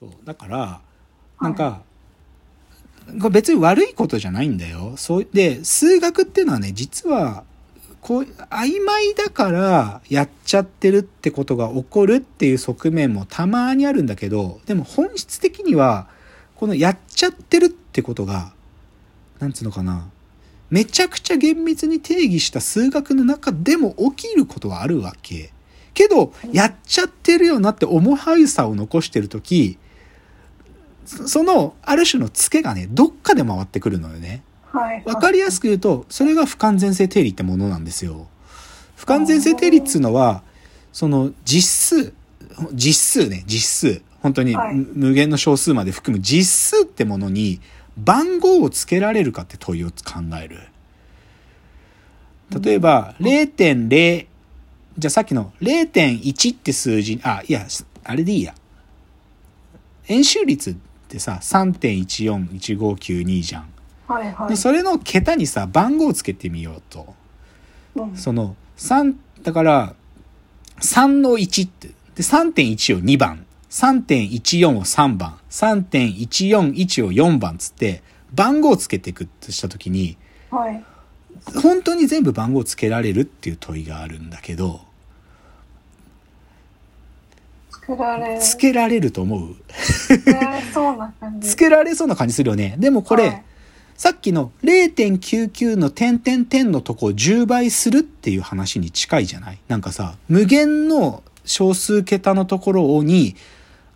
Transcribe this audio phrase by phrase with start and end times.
[0.00, 0.10] そう。
[0.24, 0.80] だから
[1.40, 1.82] なんか、
[3.20, 4.94] これ別に悪いことじゃないんだよ。
[4.96, 7.44] そうで数学っていうのはね実は
[8.00, 16.08] こう曖昧だからやっちゃってるってことが起こるっていう側面もたまにあるんだけどでも本質的には
[16.56, 18.52] このやっちゃってるってことが
[19.38, 20.08] なんつうのかな
[20.70, 25.52] めちゃくちゃ厳密に定義した数学の中でも起きることはあるわけ。
[25.94, 29.78] けど、やっちゃってるよなって重はゆさを残してるとき、
[31.06, 34.42] その、ある種のツケがね、どっかで回ってくるのよね。
[34.72, 35.02] はい。
[35.04, 38.28] わかりやすく言うと、それが不完全性定理ってものなんですよ。
[38.96, 40.42] 不完全性定理っつうのは、
[40.92, 42.12] その実数、
[42.72, 44.02] 実数ね、実数。
[44.20, 47.58] 本当にはい無限の小数まで含む実数ってものに
[47.96, 49.94] 番号をつけられるかって問いを考
[50.42, 50.58] える。
[52.60, 54.26] 例えば、0.0、
[54.98, 57.66] じゃあさっきの0.1って数字、あ、いや、
[58.04, 58.54] あれでいいや。
[60.08, 60.76] 円周率
[61.10, 63.68] ってさ、3.141592じゃん。
[64.06, 64.56] はいはいで。
[64.56, 67.14] それの桁にさ番号をつけてみようと
[67.96, 69.94] うんその3だから
[70.80, 78.02] 3の1ってで3.1を2番3.14を3番3.141を4番つって
[78.32, 80.16] 番号をつけていくとした時に
[80.50, 80.84] はい。
[81.62, 84.80] 本当に全部番号をつけられるっていう問いがあるんだけど。
[88.40, 89.56] つけられると思う？
[90.18, 90.32] つけ
[91.70, 92.76] られそうな感じするよね。
[92.78, 93.44] でもこれ、はい。
[93.96, 99.58] さっきの0.99の点々点のとこを10倍するっていう話に近いじゃない？
[99.68, 103.36] なんかさ、無限の小数桁のところに、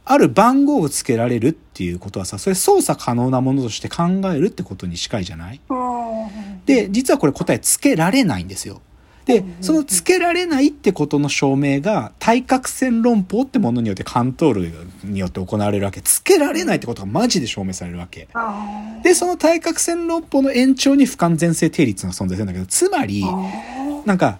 [0.05, 5.61] ある番号をつけられるっていうことはさ、それ操作可能なものとして考えるってことに近いじゃない？
[5.71, 6.65] うん。
[6.67, 8.83] で、実はこれ答えつけられないんですよ。
[9.27, 14.73] で、そのつけられないってことの証明が対角線論法ってものによってカントール
[15.05, 16.03] によって行われるわけ。
[16.03, 18.29] つけられないってことがマジで証明されるわけ。
[18.35, 24.03] あで、その対角線論法の延長に不完全性定理っていうのが存在するんだけど、つまり、あ。
[24.05, 24.39] なんか、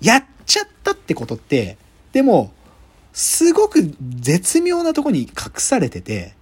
[0.00, 1.78] やっちゃったってことって、
[2.12, 2.52] でも、
[3.12, 5.28] すごく絶妙なとこに隠
[5.58, 6.34] されてて、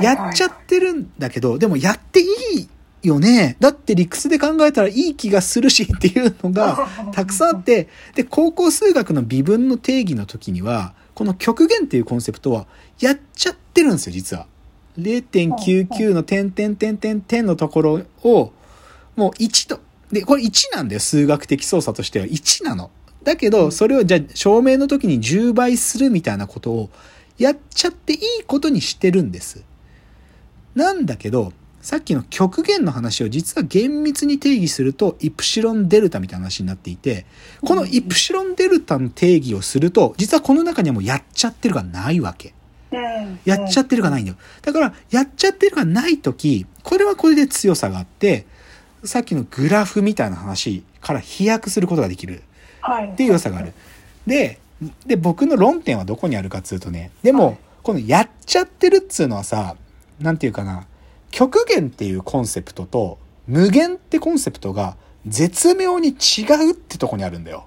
[0.00, 2.24] やっちゃってるんだけど、でもやってい
[2.60, 2.68] い
[3.02, 3.56] よね。
[3.60, 12.66] だって理屈で考えたらいい気がするしっていうのが たくさんあって、で、高校数学の微分の定義の時には、この極限っていうコンセプトは
[13.00, 14.46] やっちゃってるんですよ、実は。
[14.98, 18.52] 0.99の点点点点点のところを、
[19.16, 19.80] もう1と、
[20.10, 22.90] で、これ1なんだよ、数学的操作としては1なの。
[23.24, 26.90] だけど、それをじゃあ証明の時に10倍するみたいなことを
[27.38, 29.62] やっちゃっていいことにしてるんです。
[30.74, 31.52] なんだけど、
[31.82, 37.26] さっきの極限の話を実は厳密に定義すると、イプシロンデルタみたいな話になっていて、
[37.60, 42.54] このイプシロンデルタの定義をすると、実はこの中にはもうやっちゃってるがないわけ。
[42.92, 43.40] うん。
[43.44, 44.36] やっちゃってるがないんだよ。
[44.62, 48.46] だから、やっちゃってるがないとき、これはこれで強さがあって、
[49.02, 52.44] さっきのグラフみたいな話から飛躍することができる
[52.80, 53.08] はい。
[53.08, 53.72] っていう良さがある。
[54.24, 54.60] で、
[55.04, 59.76] で、僕の論点はどこにあるかっつうとね、でも、はいこのやっちゃってるっつうのはさ、
[60.20, 60.86] なんていうかな、
[61.32, 67.66] 極限っていうコンセプトと無限ってコンセプトが絶妙に違うってとこにあるんだよ。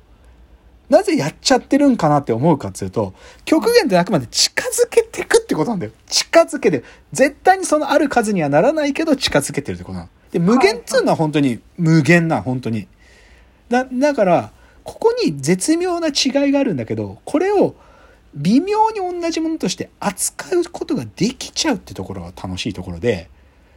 [0.87, 5.91] なぜやっちゃってるんかなって思うかっつうと、極限ってあくまで近づけてくってことなんだよ。
[6.05, 6.83] 近づけて。
[7.11, 10.09] 絶対にそのある数にはならないけど近づけてるってことなの。
[10.31, 12.87] で、無限っつうのは本当に無限な、本当に。
[13.69, 14.51] だ、だから、
[14.83, 17.73] ここに絶妙な違いがあるんだけど、これを
[18.35, 23.29] 微妙に同じものとして扱うことができちゃうってところが楽しいところで、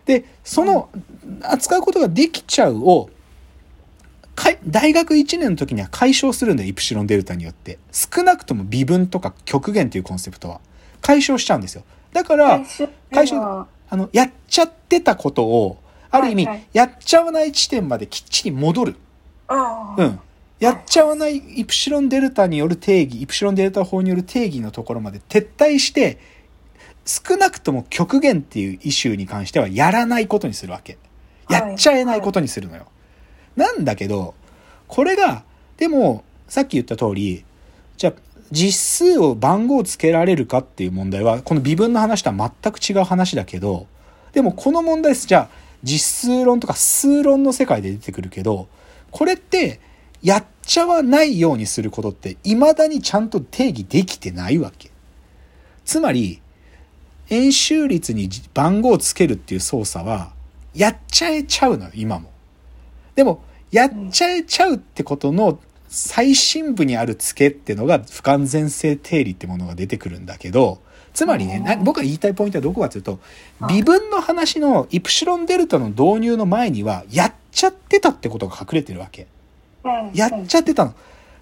[0.08, 0.88] で、その
[1.42, 3.10] 扱うことができちゃうを、
[4.66, 7.78] 大学1年の時には解消するんだよ、イプシロンデルタによって。
[7.92, 10.62] 少なくとも微分とか極限というコンセプトは。
[11.02, 11.84] 解消しちゃうんですよ。
[12.14, 12.64] だから、
[13.12, 15.78] 解消あの、やっちゃってたことを、
[16.10, 18.96] ある意味、はいはいやっちゃわない地点まできっちり戻る。
[19.50, 20.20] うん。
[20.58, 26.18] やっちゃわないイプシロンデルタによる定義、イプシロンデルタ法による定義のところまで撤退して、
[27.08, 30.98] 少なくとも極限っていうイシューに関してはやらないことにするわけ。
[31.48, 32.86] やっちゃえないことにするのよ。
[33.56, 34.34] なんだけど、
[34.86, 35.42] これが、
[35.78, 37.44] でも、さっき言った通り、
[37.96, 38.12] じゃあ、
[38.50, 43.86] 実数を番号をつけられるかっていう問題は、この微分の話とは全く違う話だけど、
[44.34, 45.26] でもこの問題です。
[45.26, 48.68] じゃあ、実数論とか数論の世界で出てくるけど、
[49.10, 49.80] これって、
[50.22, 54.90] やっちゃわないようにすることって、未だにちゃんと定義できてないわけ。
[55.86, 56.42] つまり、
[57.30, 60.32] 円周率に番号をつけるっていう操作は、
[60.74, 62.30] やっちゃえちゃうのよ、今も。
[63.14, 65.58] でも、やっちゃえちゃうってことの
[65.88, 70.80] 最深部にある付けってのが不完全性定理ってものが出てくるんだけど、
[71.14, 73.18] つまりね、な僕が言いたいポイントはどこかというと、
[73.60, 79.26] はい微分の話のイプシロンデルタの導入の前には、やっちゃってたってことが隠れてるわけ。
[79.84, 80.94] うんやっちゃってたの。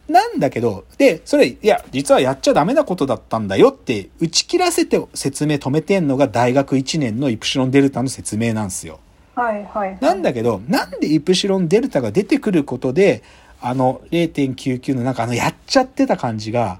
[0.08, 9.00] なんだけど、で、それ、いや、実はやっちゃダメなことだったんだよって、打ち切らせて説明止めてんのが大学1年のイプシロンデルタの説明なんですよ。
[9.34, 9.98] はいはい。
[10.00, 13.22] なんだけど、なんでイプシロンデルタが出てくることで、
[13.60, 16.78] あの0.99のなんかあのやっちゃってた感じが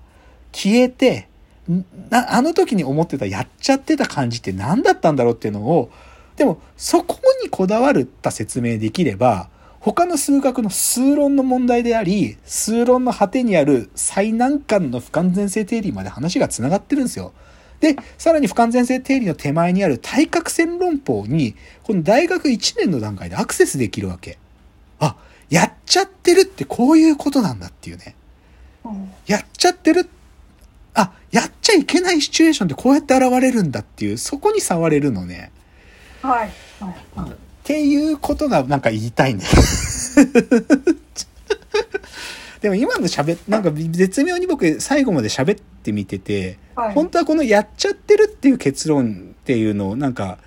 [0.53, 1.29] 消えて、
[1.71, 5.91] んなあの時に思ってたやっちゃってた感じって何だったんだろうっていうのを、
[6.37, 9.49] でもそこにこだわった説明できれば、
[9.87, 17.33] 他の数学の数論の問題であり、数論の果てにある最難関の不完全性定理まで話が繋がってるんですよ。
[17.79, 21.55] で、さらに不完全性定理の手前にある対角線論法に、
[21.85, 24.39] この大学1年の段階でアクセスできるわけ。
[24.99, 25.15] あ、
[25.51, 28.17] やっちゃってるってこういうことなんだっていうね。
[28.85, 30.09] うんやっちゃってる。
[30.95, 35.53] あ、やっちゃいけないシチュエーションってこうやって現れるんだっていう、そこに触れるのね。
[36.23, 36.51] はい
[36.81, 37.46] はいはい。
[37.67, 39.51] っていうことがなんか言いたいんだよ。
[42.63, 50.39] でも今の喋っ、なんか絶妙に僕最後まで喋ってみてて、はい本当はこのやっちゃってるっていう結論っていうのをなんか、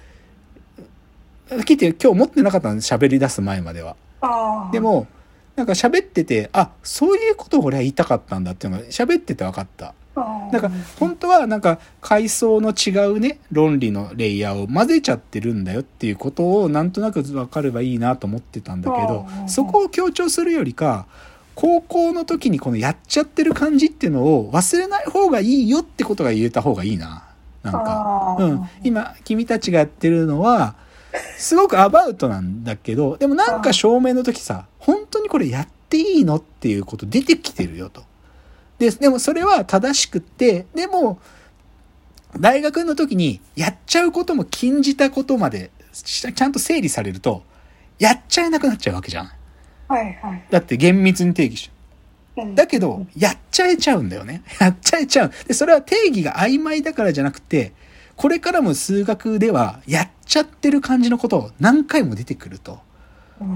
[1.50, 3.98] 聞いて今日思ってなかったんです喋り出す前までは。
[4.72, 5.06] で、も、
[5.58, 9.94] なんか喋ってて、あ、そういうことを俺は言いたかったんだっていうのが喋ってて分かった。
[10.52, 21.08] なんか本当はなんか階層の違うね論理のレイヤーを混ぜちゃってるんだよっていうことをなんとなく分かればいいなと思ってたんだけどそこを強調するよりか
[21.56, 27.26] 高校の時にこのやっちゃってる感じっていうのを忘れない方がいいよってことが言えた方がいいな。
[27.64, 28.38] なんか。
[28.40, 28.70] うん。
[28.82, 30.76] 今君たちがやってるのは
[31.38, 38.04] すごくアバウトなんだけどでもなんか証明の時さ本当にこれやっていいのっていうこと出てきてるよと。
[38.80, 41.20] で、でもそれは正しくって、でも、
[42.40, 47.44] 大学の時にやっちゃうことも禁じたことまでちゃんと整理されると、
[48.00, 49.32] やっちゃえなくなっちゃうわけじゃん。
[49.88, 50.46] はいはい。
[50.50, 51.72] だって厳密に定義し
[52.38, 54.44] うんだけど、やっちゃえちゃうんだよね。
[54.62, 55.32] やっちゃえちゃう。
[55.48, 57.74] で、それは定義が曖昧だからじゃなくて、
[58.16, 62.80] これからも数学ではやっちゃってる感じのこと何回も出てくると。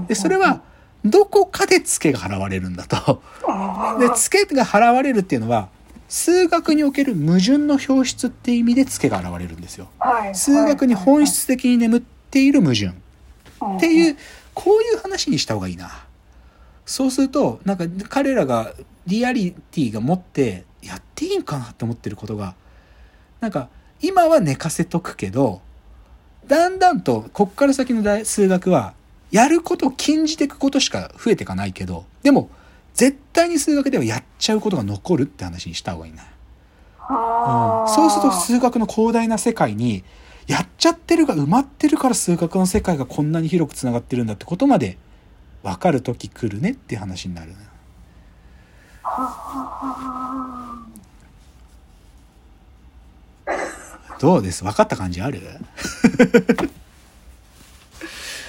[0.08, 0.62] で、それは、
[1.04, 3.22] どこかで付けが払われるんだと。
[3.46, 5.68] あで、付けが払われるっていうのは、
[6.08, 9.88] 数学における矛盾の表出っていう意味で付けが現れるんですよ。
[9.98, 12.88] はい数学に本質的に眠っている矛盾。
[12.88, 14.16] ってういう、
[14.54, 15.90] こういう話にした方がいいな。
[16.86, 18.72] そうすると、なんか彼らが
[19.06, 22.54] リアリティが持ってやっていいんかなって思ってることが、
[23.40, 23.68] なんか
[24.00, 25.60] 今は寝かせとくけど、
[26.46, 28.94] だんだんとこっから先の大数学は
[29.34, 32.50] やることを禁じていくことしか増えていかないけど、でも
[32.94, 36.22] 絶対に数学ではやっちゃうことが残るって話にした方がいいな。
[37.00, 37.84] あ。
[37.88, 40.04] ーそうすると数学の広大な世界に
[40.46, 44.98] やっちゃってるが埋まってるから数学の世界がこんなに広くつながってるんだってことまで
[45.64, 47.54] 分かる時来るねっていう話になる
[54.20, 54.62] どうです？
[54.62, 55.40] 分かった感じある？
[55.40, 56.70] ー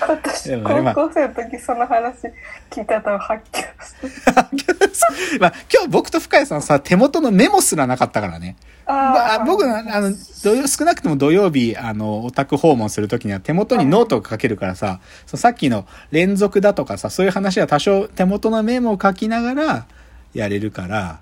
[0.08, 2.16] 私高校生の時その話
[2.70, 5.38] 聞いたと発狂して。
[5.40, 8.56] まあ今日僕と深谷さんさ手元のメモすらなかったからね。
[8.88, 10.14] まあ、僕の、あの、
[10.44, 19.86] 土曜、少なくとも土曜日、あの、オタク訪問するときには手元にノートを書けるからさ、そうさっきの連続だとかさ、そういう話は多少手元のメモを書きながら
[20.36, 21.20] やれるから、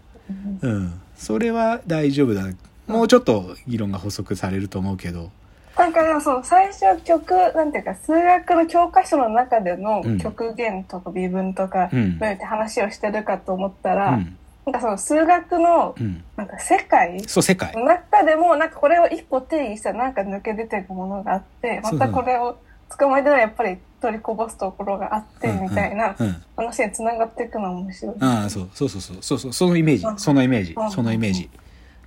[0.62, 1.00] うん。
[1.16, 2.44] それは大丈夫だ。
[2.88, 5.32] もうちょっと議論が補足されると思うけど。
[5.78, 14.38] なんかでもその最初曲なんていうか数学の教科書の中でのうん極限とか微分とかうんどうやって話をしてるかと思ったら、うん。
[14.66, 16.24] なんかその数学のうん。
[16.36, 17.74] なんか世界そう、世界。
[17.76, 22.58] の中でもなんかこれを一歩定義したらなんか抜け出てくものがあってまそうたこれを
[22.98, 26.28] 捕まえたらやっぱり取りこぼすところがあってうんみたいなうん。
[26.28, 28.16] うん話につながっていくのは面白い。
[28.20, 31.50] ああ、そう、そうそうそう、そうそう、そのイメージう、んそのイメージう、んそのイメージ。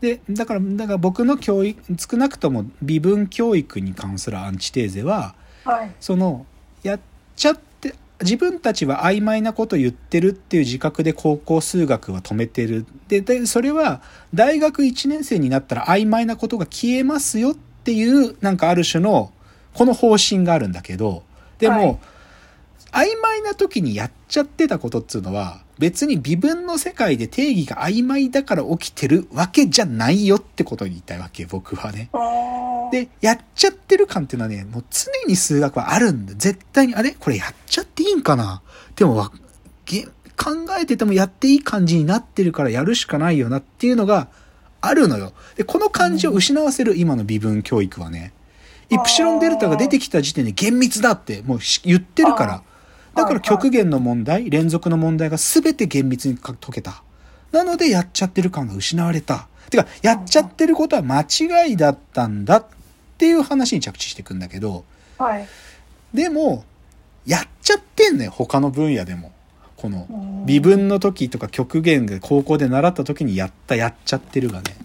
[0.00, 5.34] で、だから、だから僕の教育、少なくとも微分教育に関するアンチテーゼは、
[5.64, 5.92] はい。
[6.00, 6.46] その、
[6.82, 7.00] やっ
[7.34, 12.86] ちゃって、自分たちは曖昧なこと言ってるっていう自覚で高校数学は止めてる。
[13.08, 14.00] で、でそれは
[14.32, 19.32] 大学1年生になったら曖昧なことが消えますよっていう、なんかある種の、
[19.74, 21.22] この方針があるんだけど、
[21.58, 21.98] でも、はい
[22.96, 32.08] 曖昧な時にやっちゃってたことっつうのは、別に微分の世界で定義が曖昧だから起きてるわけじゃないよってことに言いたいわけ、僕はね。
[32.90, 36.32] で、やっちゃってる感っていうのはね、もう常に数学はあるんだ。
[36.38, 38.62] 絶対に、あれこれやっちゃっていいんかな
[38.96, 39.30] でも考
[40.80, 44.28] えててもやっていい感じになってるからやるしかないよなっていうのが
[44.80, 45.34] あるのよ。
[45.56, 48.32] で、この感じを失わせる今の微分教育はね、
[48.88, 52.62] イプシロンデルタが出てきた時点で厳密だってもう言ってるから。
[53.16, 57.02] だから極限の問題、連続の問題が全て厳密に解けた。
[57.52, 59.48] なのでやっちゃってる感が失われた。
[59.70, 62.66] てか、やっちゃってることは間違いだったんだっ
[63.18, 64.84] ていう話に着地していくんだけど、
[65.18, 65.48] はい。
[66.12, 66.64] でも、
[67.24, 69.32] やっちゃってんね他の分野でも。
[69.76, 70.06] この、
[70.46, 74.76] 微分の時とか極限で高校で習った時にやった、やっちゃってるがね。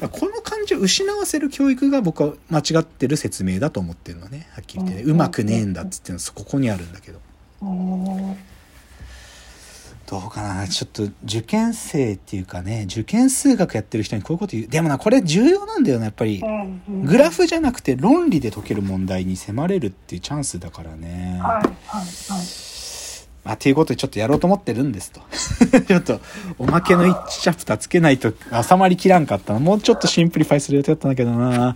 [0.00, 0.37] この
[0.78, 4.48] 失わせる教育が僕は間違ってる説明だと思ってるのね。
[4.52, 5.10] はっきり言ってね。
[5.10, 7.20] うまくねえんだっつってのはここにあるんだけど。
[7.62, 8.36] うん
[10.10, 14.66] どうかなちょっと受験生っていうかね、受験数学やってる人にこういうこと言う。
[14.66, 16.40] でもな、これ重要なんだよな、やっぱり。
[16.42, 21.38] うんグラフじゃなくて論理で解ける問題に迫れるっていうチャンスだからね。
[21.42, 22.04] はい、はい、はい。
[23.48, 25.22] まあ、っていうことでちょっとやろうと思ってるんですと。
[25.88, 26.20] ちょっと、
[26.58, 29.58] おまけの1チャプターつけないと収まりきらんかったな。
[29.58, 31.74] もうちょっと simplify する予定だったんだけどな。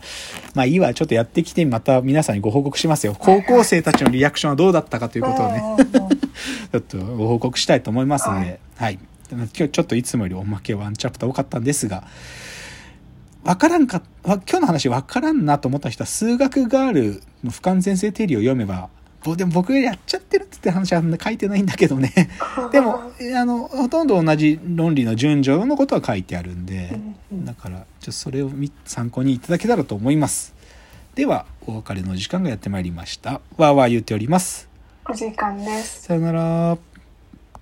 [0.54, 3.16] まあいいわ、ちょっとやってきてまた皆さんにご報告しますよ。
[3.18, 5.62] 高校生たちのリアクションはどうだったかということをね、
[6.72, 8.98] ちょっとご報告したいと思いますので、はい。
[9.30, 12.04] 今日ちょっといつもよりおまけワンチャプター多かったんですが、
[13.44, 18.90] わからんか、わ今日の話わからんなと思った人は数学ガールの不完全性定理を読めば、
[19.24, 20.21] ぼでも僕がやっちゃっ
[20.62, 22.12] って話は書いてないんだけどね。
[22.70, 26.96] でも、あの、ほとんど同じ論理の順序のことは書いてあるんで、
[27.32, 30.54] だから、ちょそれをみ参考にいただけたらと思います。
[31.16, 33.32] では、お別れの時間がやってまいりました。
[33.32, 34.68] わーわー言っております。
[35.10, 36.02] お時間です。
[36.02, 36.91] さよなら。